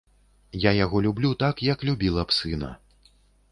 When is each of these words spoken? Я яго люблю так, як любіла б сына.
Я 0.63 0.71
яго 0.85 1.01
люблю 1.07 1.31
так, 1.45 1.55
як 1.69 1.85
любіла 1.91 2.25
б 2.31 2.37
сына. 2.39 2.73